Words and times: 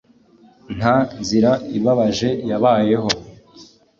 nta 0.77 0.95
nzira 1.19 1.51
ibabaje 1.77 2.29
yabayeho, 2.49 3.09